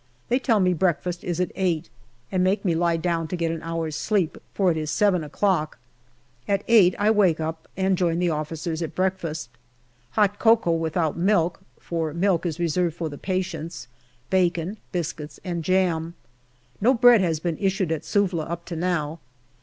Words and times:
They 0.29 0.39
tell 0.39 0.59
me 0.59 0.73
breakfast 0.73 1.23
is 1.23 1.39
at 1.39 1.51
eight, 1.53 1.87
and 2.31 2.43
make 2.43 2.65
me 2.65 2.73
lie 2.73 2.97
down 2.97 3.27
to 3.27 3.35
get 3.35 3.51
an 3.51 3.61
hour's 3.61 3.95
sleep, 3.95 4.39
for 4.51 4.71
it 4.71 4.77
is 4.77 4.89
seven 4.89 5.23
o'clock. 5.23 5.77
At 6.47 6.63
eight 6.67 6.95
I 6.97 7.11
wake 7.11 7.39
up 7.39 7.67
and 7.77 7.95
join 7.95 8.17
the 8.17 8.31
officers 8.31 8.81
at 8.81 8.95
breakfast. 8.95 9.49
Hot 10.13 10.39
cocoa, 10.39 10.71
without 10.71 11.17
milk, 11.17 11.59
for 11.79 12.15
milk 12.15 12.47
is 12.47 12.59
reserved 12.59 12.95
for 12.95 13.09
the 13.09 13.19
patients; 13.19 13.87
bacon, 14.31 14.77
biscuits, 14.91 15.39
and 15.43 15.63
jam. 15.63 16.15
No 16.81 16.95
bread 16.95 17.21
has 17.21 17.39
been 17.39 17.59
issued 17.59 17.91
at 17.91 18.03
Suvla 18.03 18.45
up 18.49 18.65
to 18.65 18.75
now. 18.75 19.19